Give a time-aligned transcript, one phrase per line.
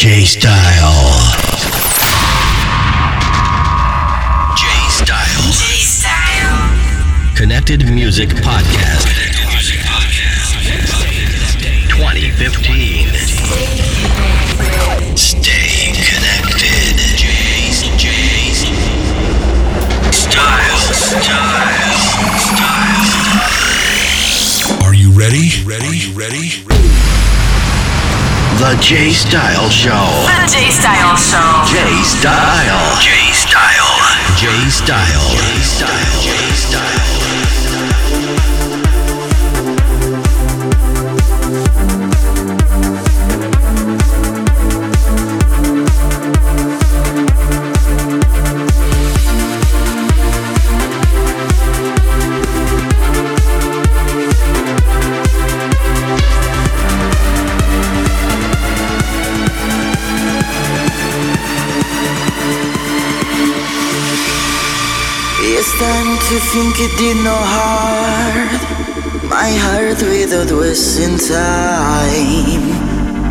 [0.00, 0.48] J Style.
[4.56, 5.52] J Style.
[5.52, 7.36] J Style.
[7.36, 9.04] Connected Music Podcast.
[11.90, 13.08] 2015.
[15.18, 16.96] Stay connected.
[17.18, 17.28] J
[17.98, 18.60] J's.
[20.16, 20.78] Style.
[20.94, 22.00] Style.
[22.40, 23.20] Style.
[24.82, 25.50] Are you ready?
[25.66, 26.10] Ready?
[26.14, 26.69] Ready?
[28.60, 29.90] The J Style Show.
[29.90, 31.64] The J Style Show.
[31.64, 33.00] J Style.
[33.00, 34.36] J Style.
[34.36, 35.30] J Style.
[35.32, 36.50] J Style.
[36.54, 37.19] Style.
[66.30, 68.48] to think it did no harm.
[69.28, 72.62] My heart withered wasting time,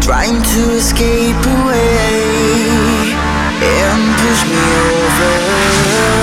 [0.01, 3.13] trying to escape away
[3.63, 4.59] and push me
[4.91, 6.18] over.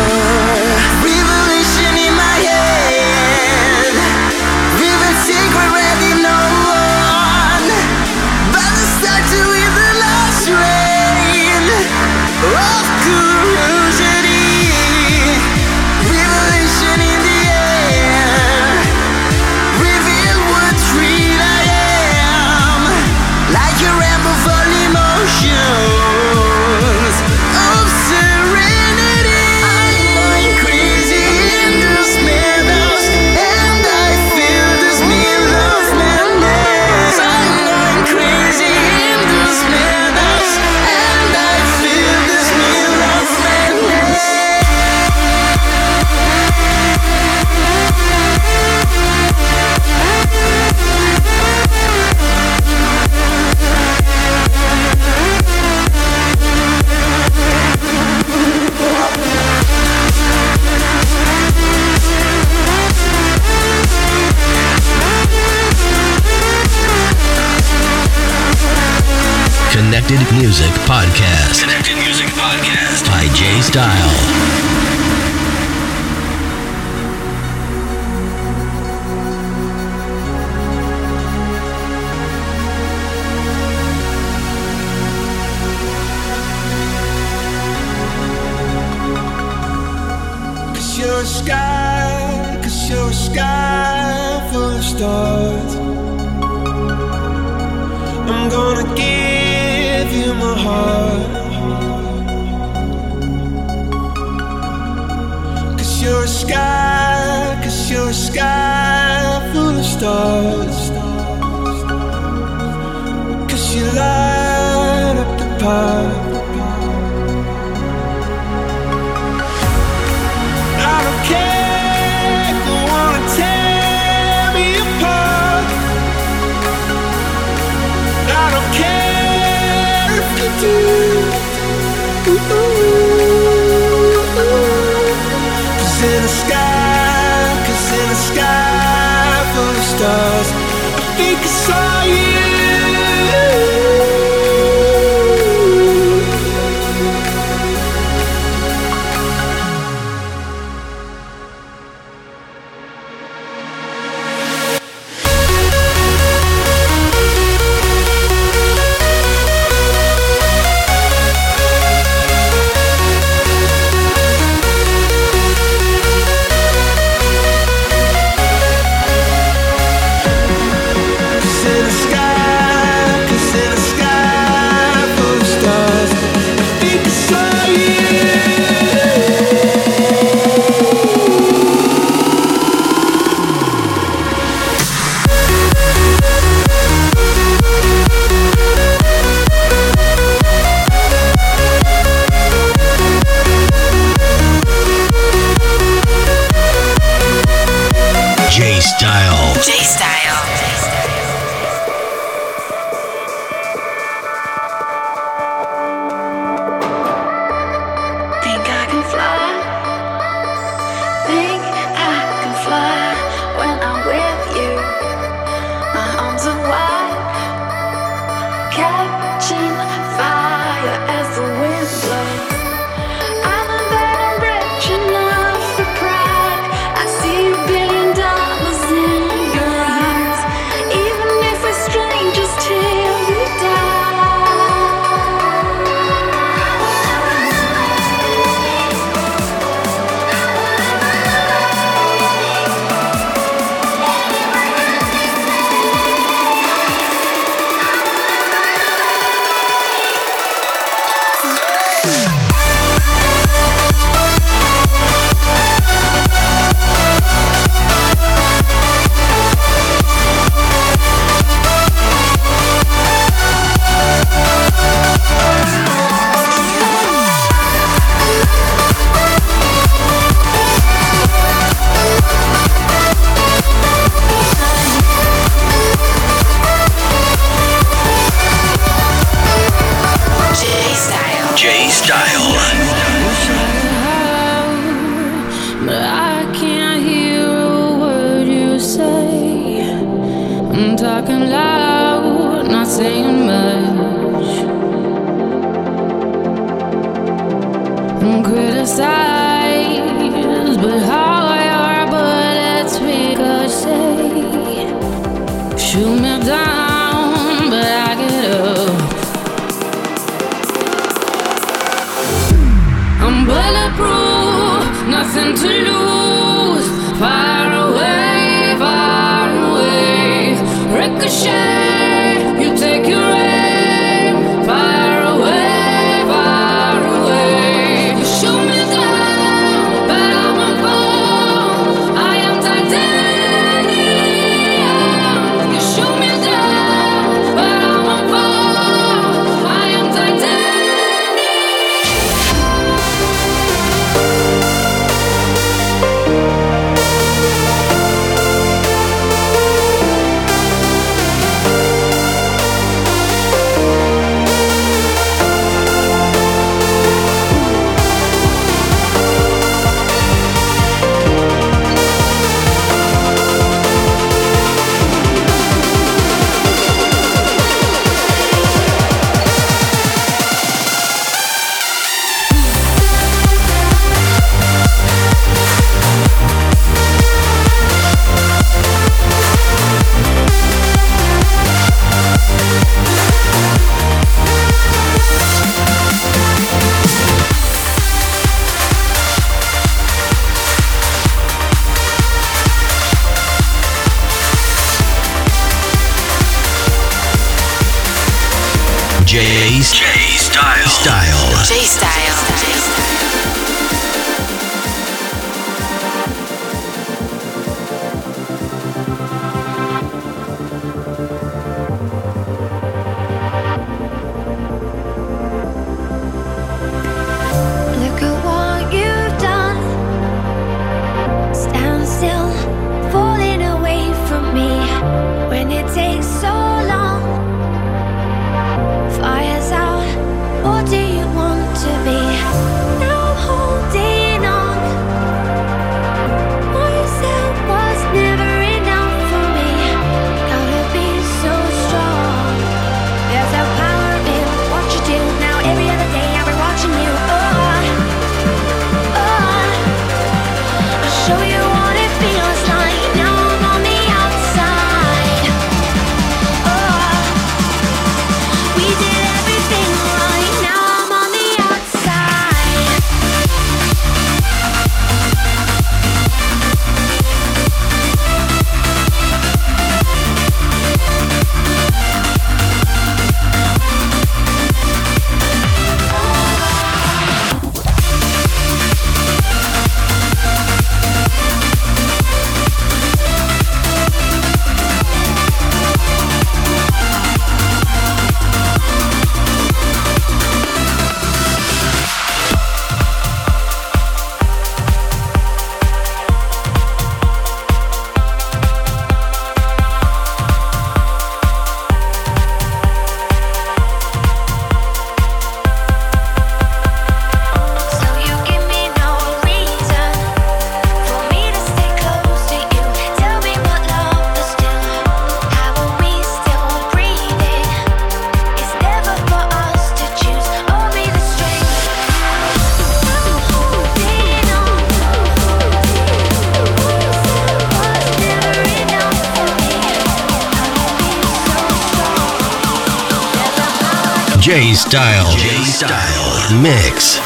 [534.96, 535.36] Style.
[535.36, 536.62] J Style.
[536.62, 537.25] Mix.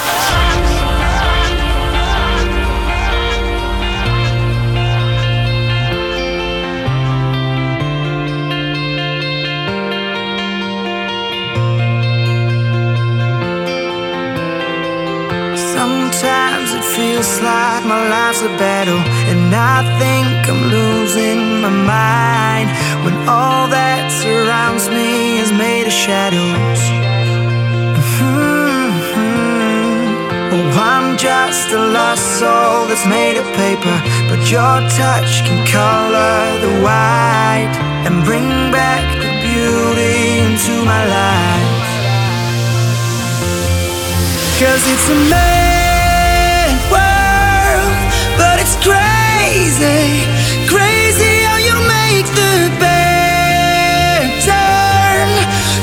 [45.10, 47.94] a mad world,
[48.38, 50.22] but it's crazy,
[50.70, 55.28] crazy how you make the bad turn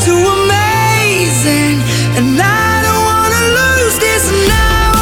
[0.05, 1.75] to amazing.
[2.17, 4.95] And I don't wanna lose this now.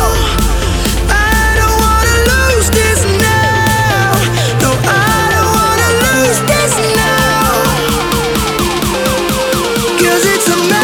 [1.09, 4.09] I don't wanna lose this now.
[4.63, 6.73] No, I don't wanna lose this.
[10.01, 10.74] Cause it's a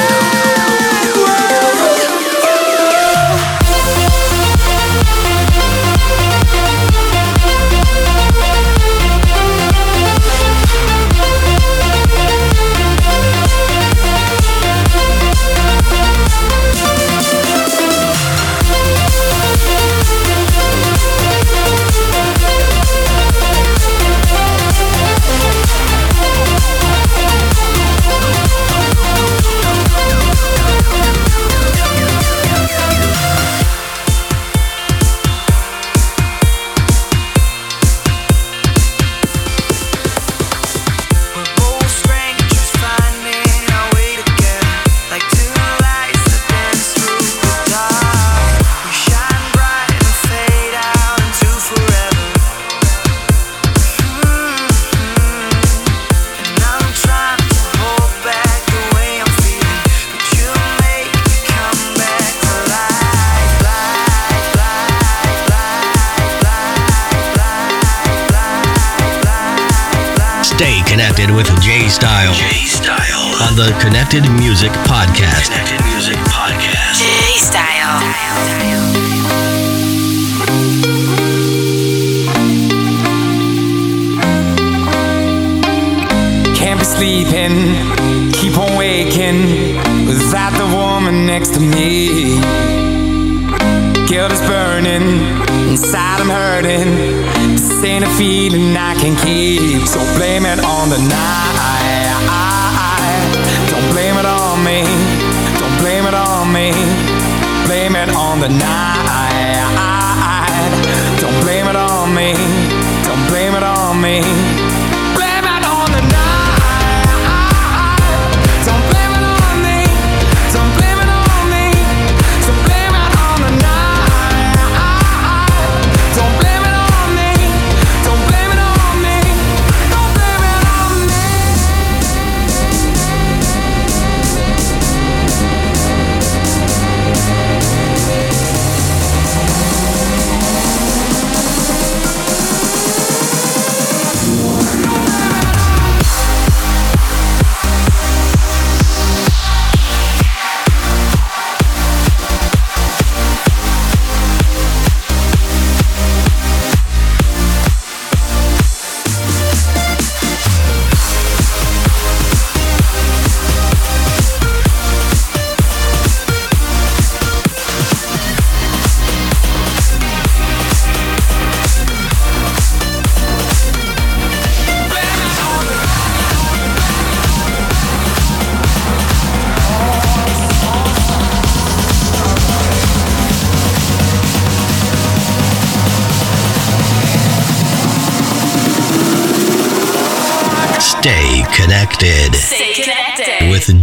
[73.91, 74.40] Connected.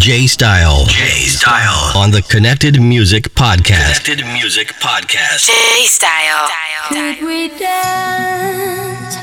[0.09, 0.87] J Style.
[0.87, 1.93] J Style.
[1.95, 4.03] On the Connected Music Podcast.
[4.07, 5.47] Connected Music Podcast.
[5.47, 6.49] J Style.
[6.89, 9.17] Could we dance?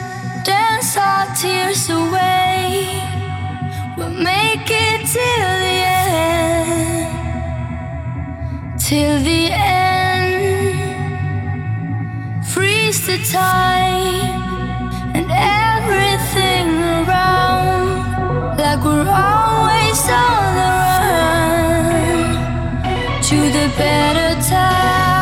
[0.46, 3.02] Dance our tears away.
[3.98, 7.10] We'll make it till the end.
[8.80, 10.86] Till the end.
[12.46, 14.40] Freeze the time
[15.16, 18.56] and everything around.
[18.60, 20.45] Like we're always on.
[23.70, 25.15] better time.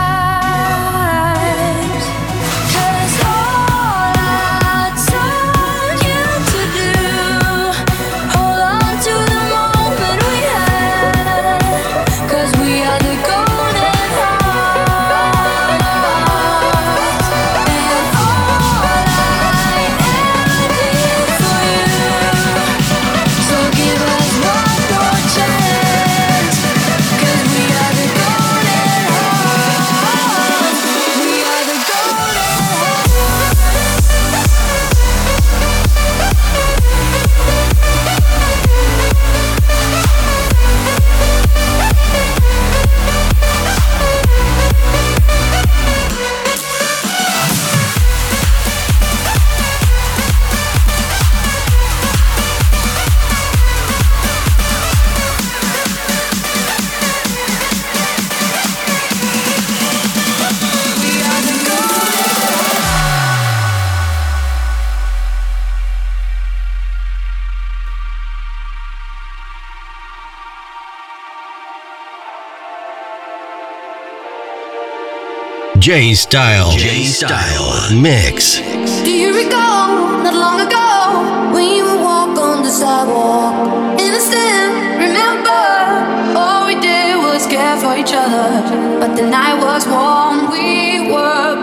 [75.84, 76.72] J Style.
[76.78, 77.94] J Style.
[77.94, 78.62] Mix.
[79.04, 84.00] Do you recall not long ago when you would walk on the sidewalk?
[84.00, 86.40] Innocent, remember?
[86.40, 88.64] All we did was care for each other.
[88.98, 91.63] But the night was warm, we were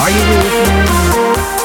[0.00, 1.59] Are you with me?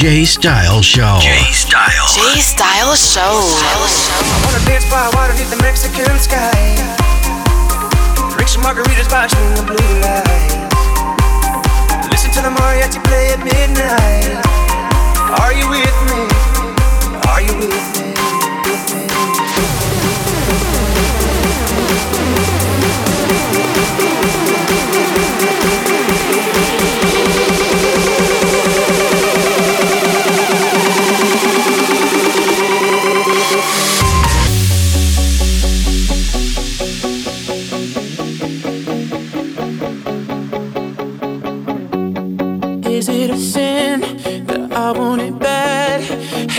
[0.00, 1.18] The J Style Show.
[1.20, 2.08] J Style.
[2.14, 3.20] J Style Show.
[3.20, 6.56] I wanna dance by water beneath the Mexican sky.
[8.32, 10.56] Drink some margaritas by swing of blue light.
[12.10, 14.40] Listen to the mariachi play at midnight.
[15.38, 16.24] Are you with me?
[17.28, 18.09] Are you with me?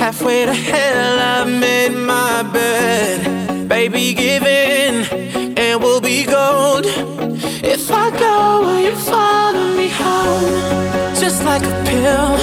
[0.02, 3.70] Halfway to hell, I've made my bed.
[3.70, 5.06] Baby, give in,
[5.56, 6.86] and we'll be gold.
[7.64, 11.14] If I go, will you follow me home?
[11.24, 12.36] Just like a pill,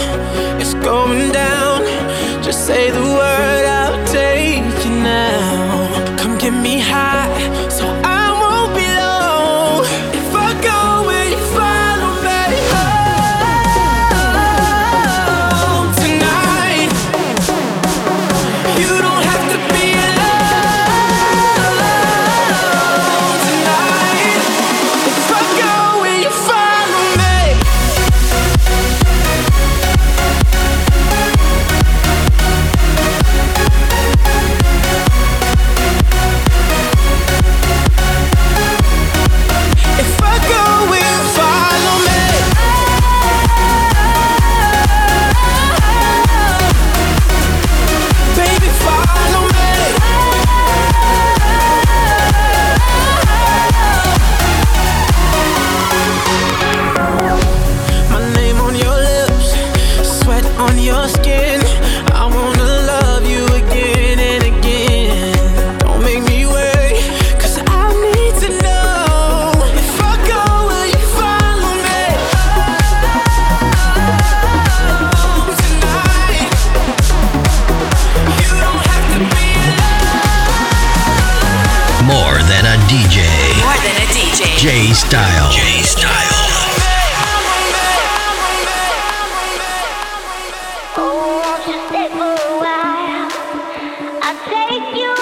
[0.60, 1.82] it's going down.
[2.44, 3.64] Just say the word,
[94.78, 95.17] you.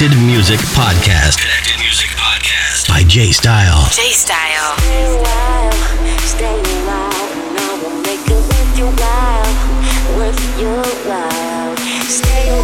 [0.00, 1.36] Connected Music Podcast.
[1.44, 3.84] Connected Music Podcast by J Style.
[3.92, 4.72] J Style.
[4.80, 5.20] Stay a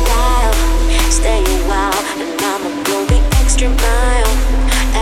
[0.09, 0.57] while,
[1.13, 4.33] stay a while, and I'ma go the extra mile,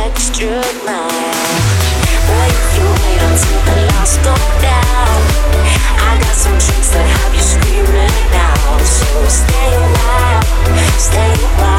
[0.02, 1.54] extra mile.
[2.34, 5.22] Wait, wait until the lights go down.
[6.02, 8.82] I got some tricks that have you screaming out.
[8.82, 10.42] So stay a while,
[10.98, 11.73] stay a while.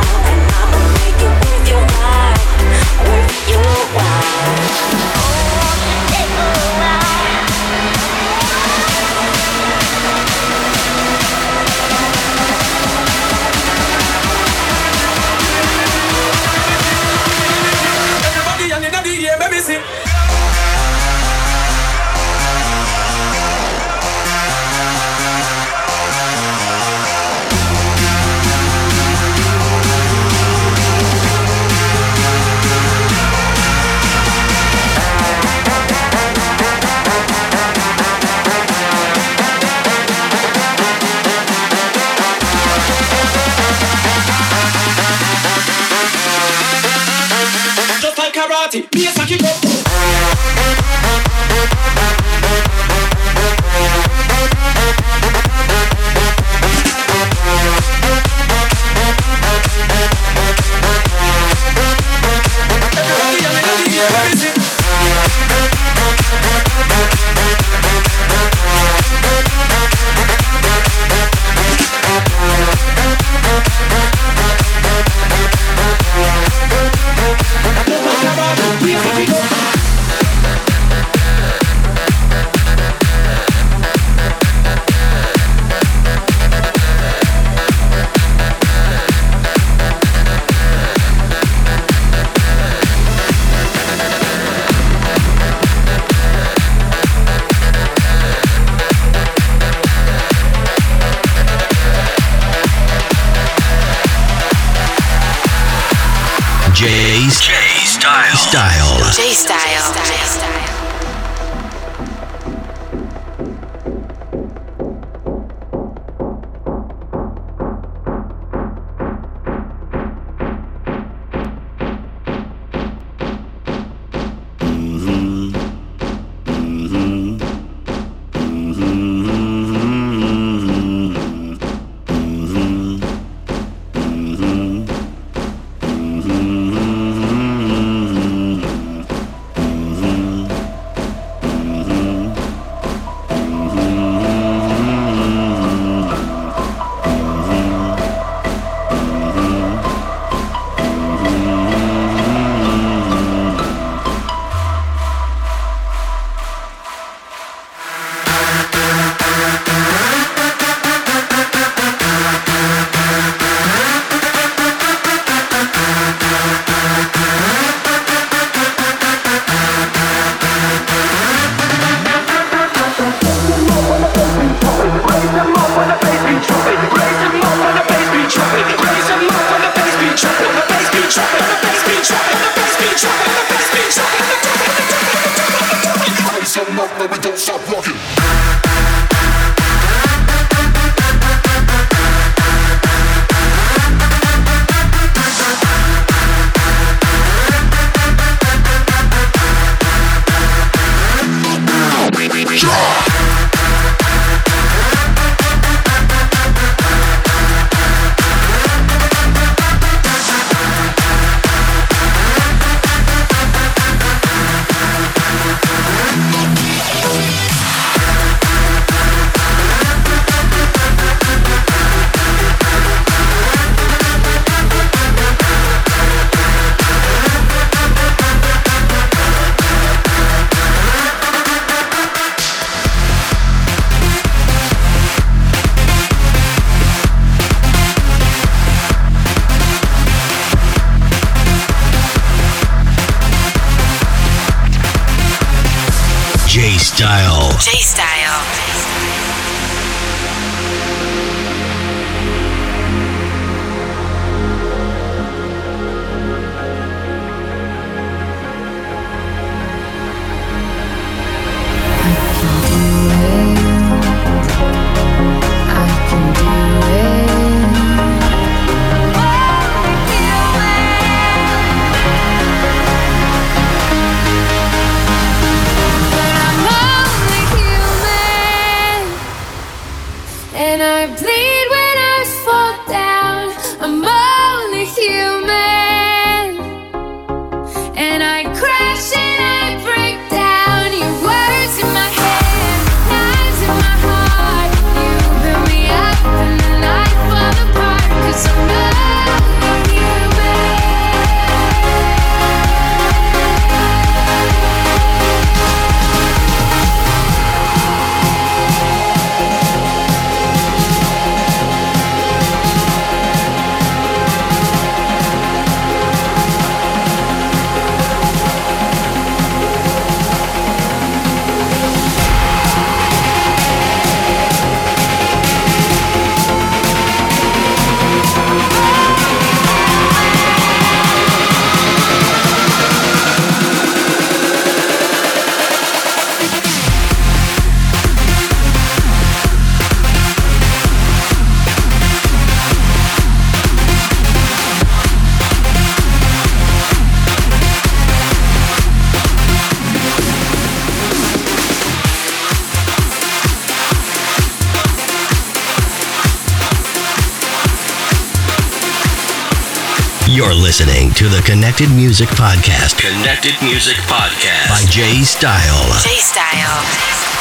[360.56, 362.98] Listening to the Connected Music Podcast.
[363.00, 366.00] Connected Music Podcast by Jay Style.
[366.02, 367.35] Jay Style.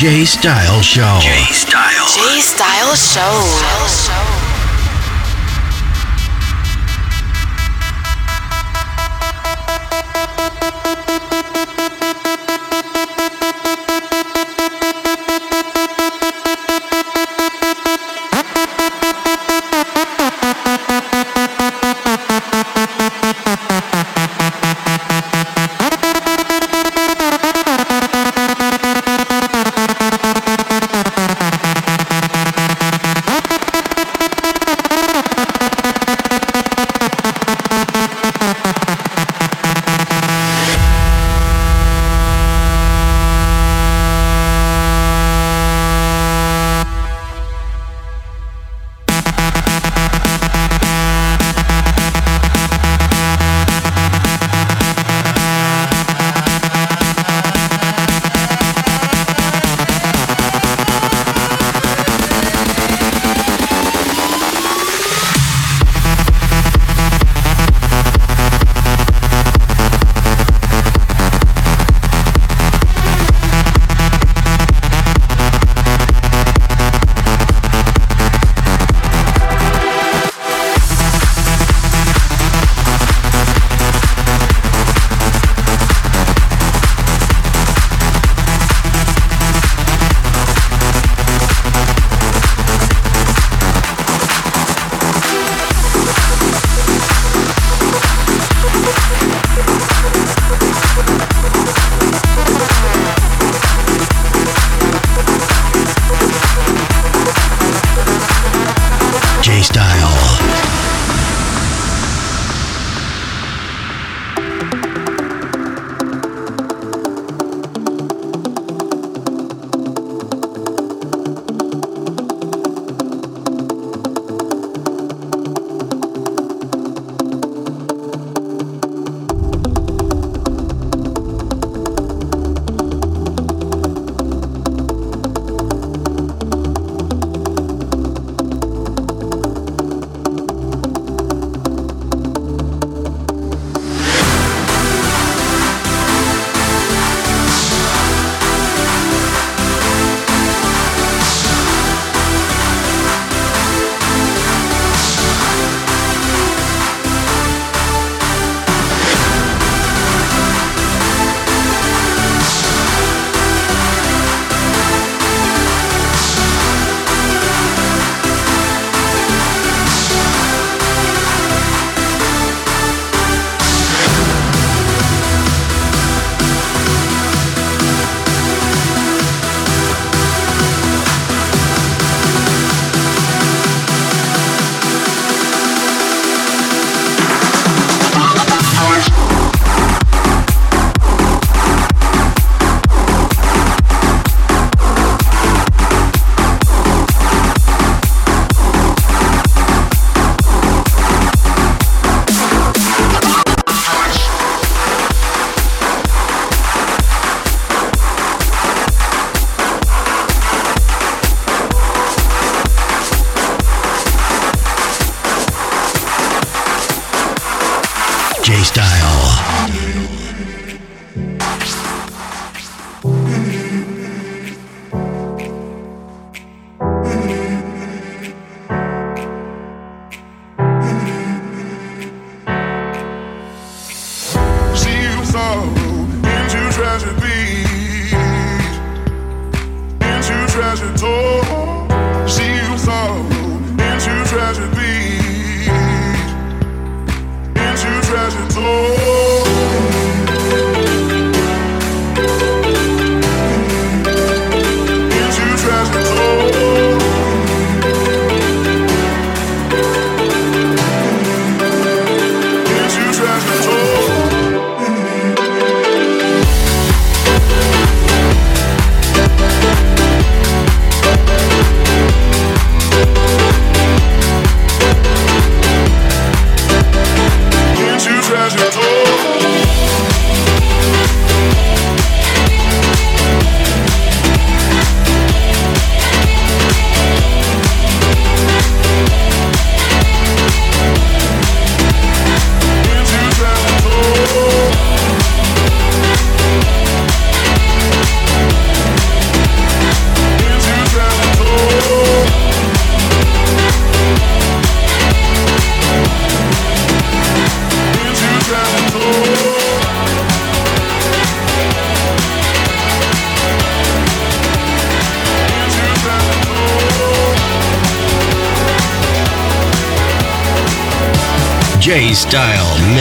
[0.00, 1.18] The J Style Show.
[1.20, 2.06] J Style.
[2.08, 4.09] J Style Soul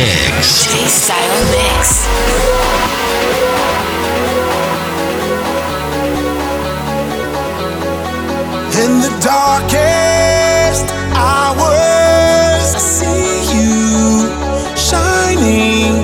[0.09, 0.65] Mix.
[0.65, 2.07] J-Style Mix.
[8.81, 14.29] In the darkest hours, I see you
[14.75, 15.98] shining.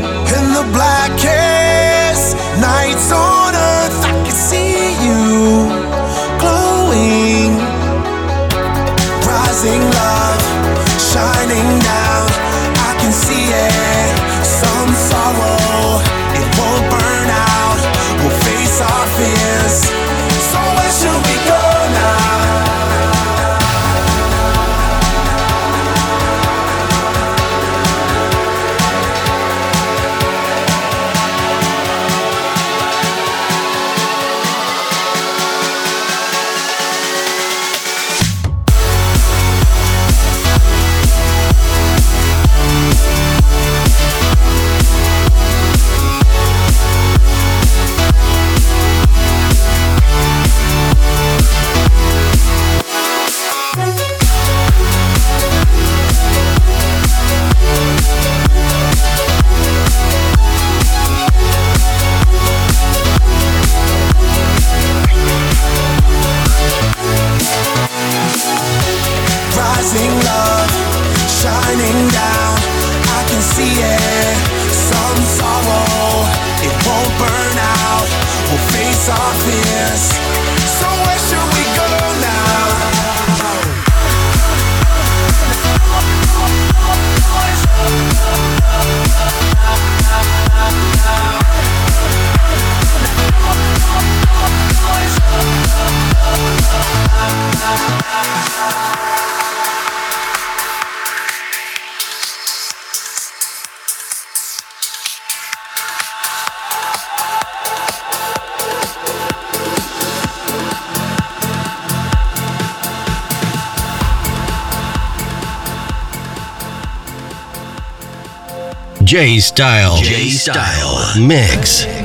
[119.15, 119.97] J Style.
[119.97, 121.21] J Style.
[121.21, 122.04] Mix.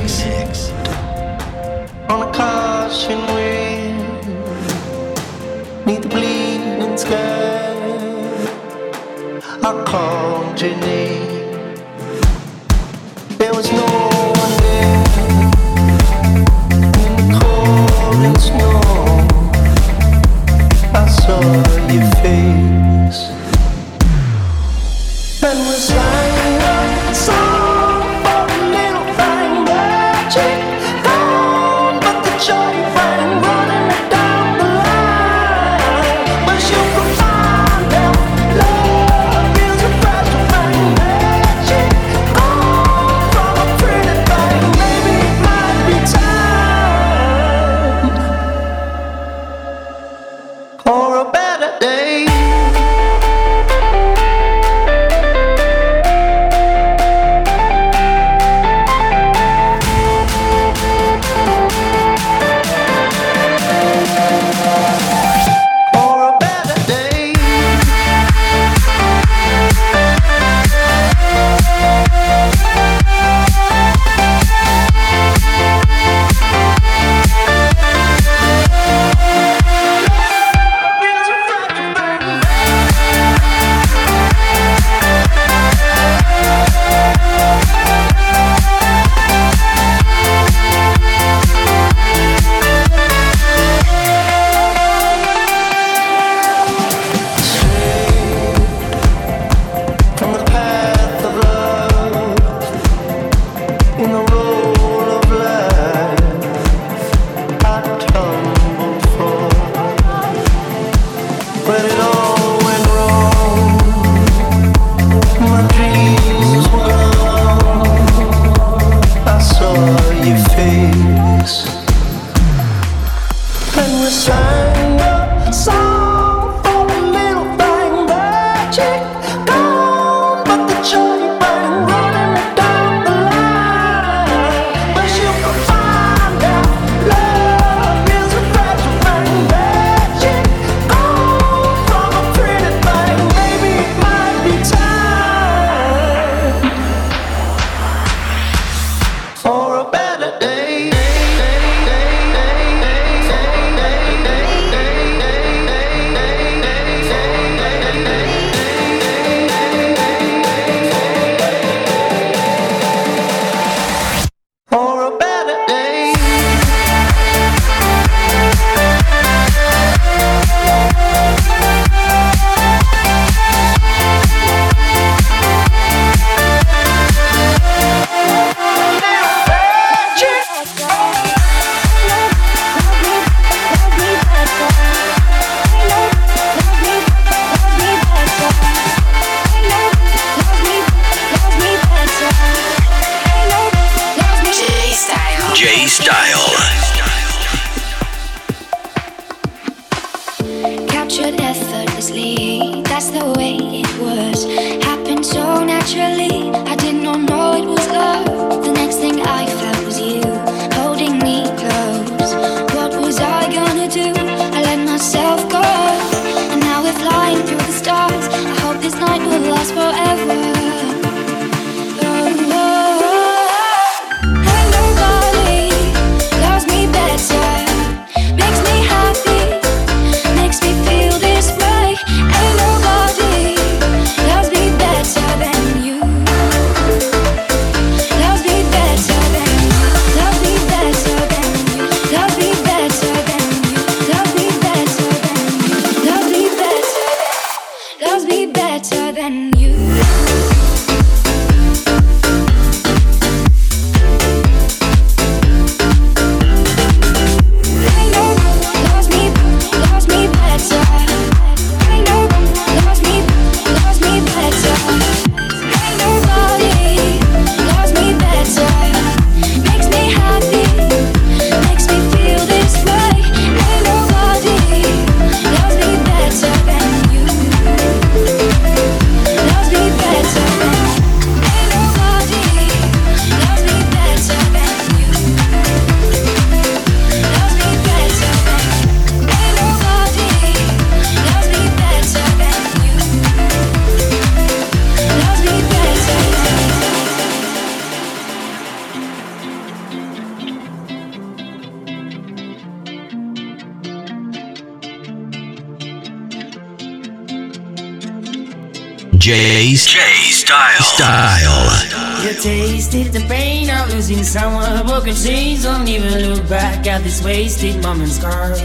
[316.83, 318.57] Got these wasted moments, girl.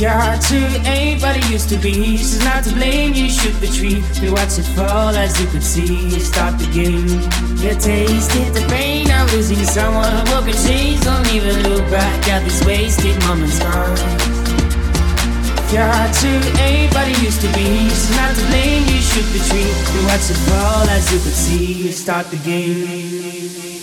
[0.00, 2.16] Your heart too ain't what it used to be.
[2.16, 5.62] She's not to blame, you shoot the tree, We watch it fall as you could
[5.62, 6.10] see.
[6.18, 7.06] Start the game.
[7.62, 10.10] You tasted the pain of losing someone.
[10.26, 11.00] What could change?
[11.02, 13.94] Don't even look back at these wasted moments, girl.
[15.70, 17.88] Your heart too ain't what it used to be.
[17.94, 21.32] She's not to blame, you shoot the tree, We watch it fall as you could
[21.32, 21.92] see.
[21.92, 23.79] Start the game.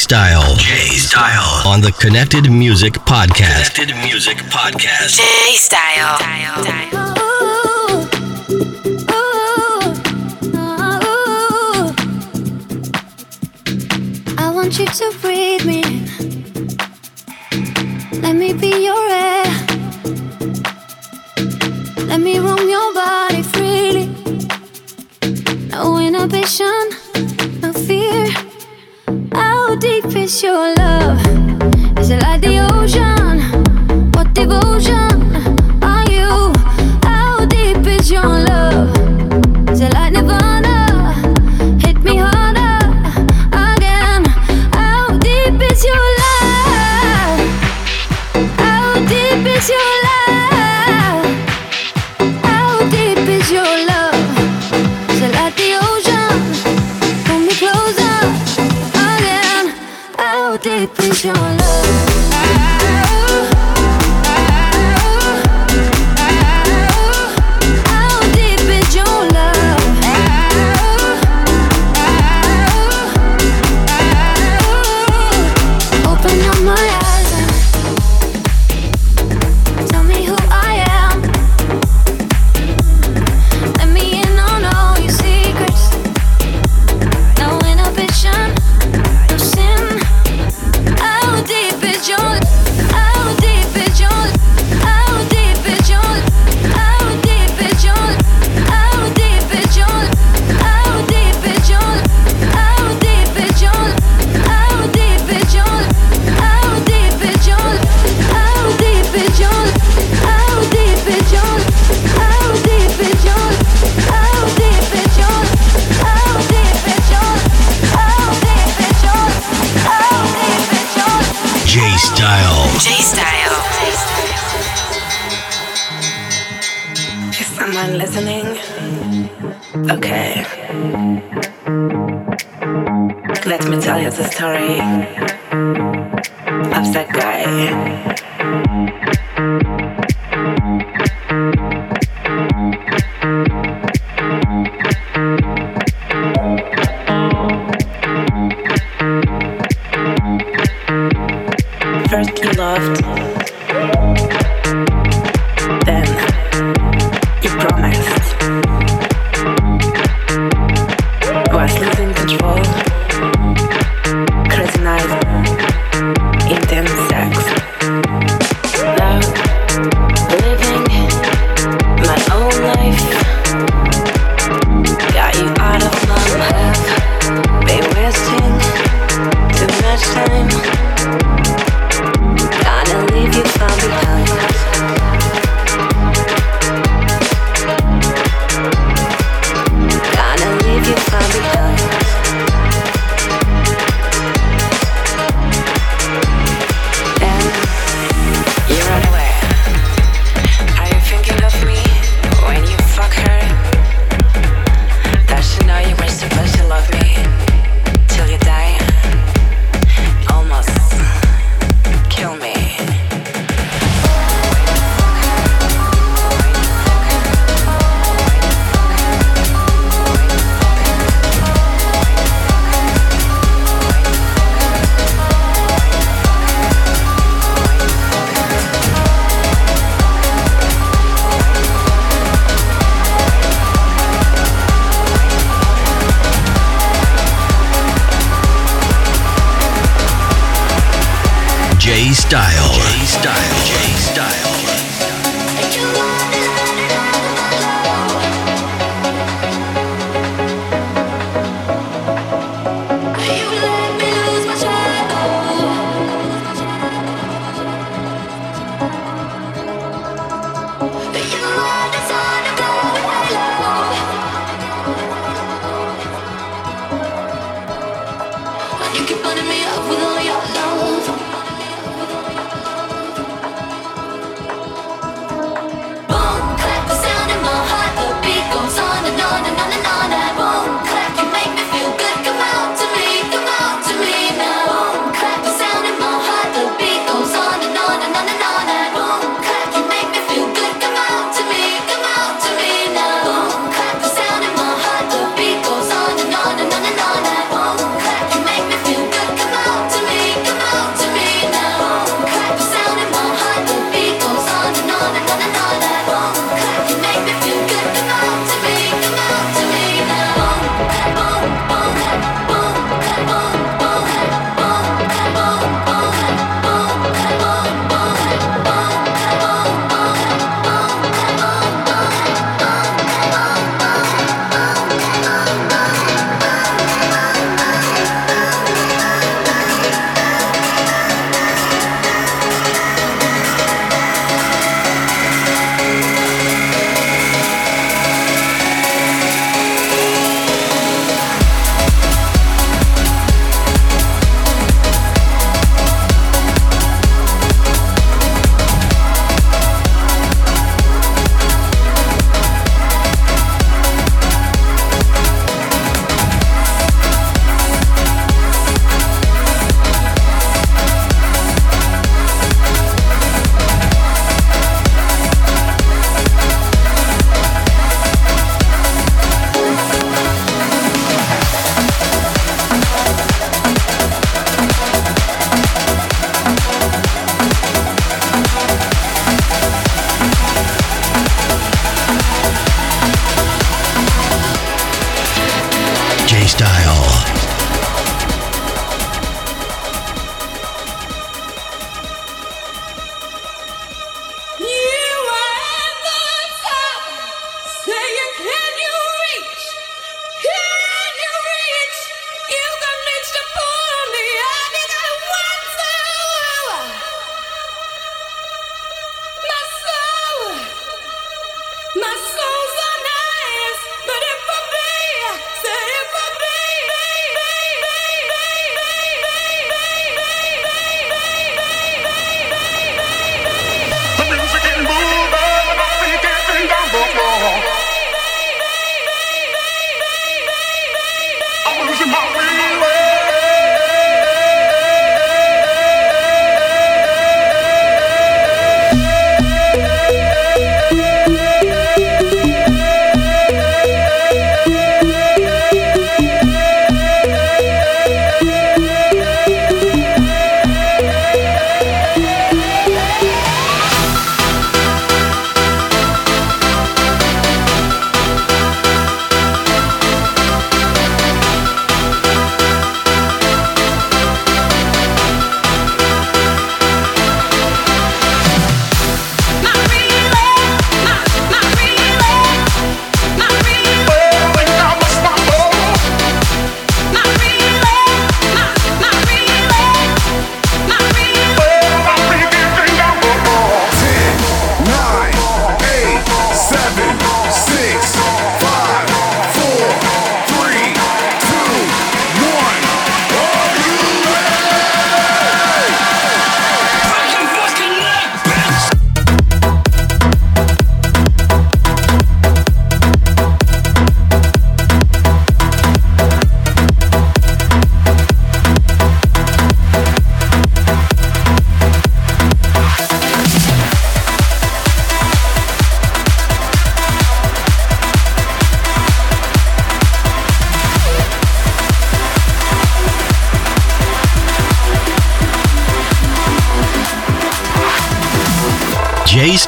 [0.00, 0.56] Style.
[0.56, 1.68] J Style.
[1.68, 3.74] On the Connected Music Podcast.
[3.74, 5.18] Connected Music Podcast.
[5.18, 6.16] J Style.
[14.38, 15.82] I want You to breathe me,
[18.22, 19.08] let me be your.
[19.10, 19.29] End.
[29.70, 31.20] How deep is your love?
[32.00, 33.38] Is it like the ocean?
[34.14, 35.09] What devotion?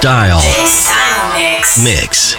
[0.02, 0.42] Style
[1.78, 2.31] Mix.